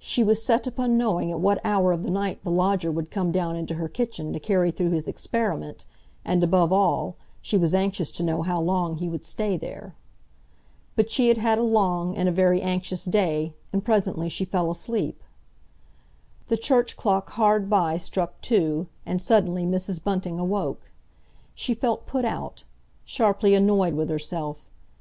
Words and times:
She 0.00 0.24
was 0.24 0.42
set 0.44 0.66
upon 0.66 0.98
knowing 0.98 1.30
at 1.30 1.38
what 1.38 1.60
hour 1.64 1.92
of 1.92 2.02
the 2.02 2.10
night 2.10 2.42
the 2.42 2.50
lodger 2.50 2.90
would 2.90 3.12
come 3.12 3.30
down 3.30 3.54
into 3.54 3.74
her 3.74 3.86
kitchen 3.86 4.32
to 4.32 4.40
carry 4.40 4.72
through 4.72 4.90
his 4.90 5.06
experiment, 5.06 5.84
and, 6.24 6.42
above 6.42 6.72
all, 6.72 7.14
she 7.40 7.56
was 7.56 7.76
anxious 7.76 8.10
to 8.14 8.24
know 8.24 8.42
how 8.42 8.60
long 8.60 8.96
he 8.96 9.08
would 9.08 9.24
stay 9.24 9.56
there. 9.56 9.94
But 10.96 11.10
she 11.10 11.28
had 11.28 11.38
had 11.38 11.58
a 11.58 11.62
long 11.62 12.16
and 12.16 12.28
a 12.28 12.32
very 12.32 12.60
anxious 12.60 13.04
day, 13.04 13.54
and 13.72 13.84
presently 13.84 14.28
she 14.28 14.44
fell 14.44 14.68
asleep. 14.68 15.22
The 16.48 16.56
church 16.56 16.96
clock 16.96 17.30
hard 17.30 17.70
by 17.70 17.98
struck 17.98 18.40
two, 18.40 18.88
and, 19.06 19.22
suddenly 19.22 19.64
Mrs. 19.64 20.02
Bunting 20.02 20.40
awoke. 20.40 20.90
She 21.54 21.72
felt 21.72 22.04
put 22.04 22.24
out, 22.24 22.64
sharply 23.04 23.54
annoyed 23.54 23.94
with 23.94 24.10
herself. 24.10 24.68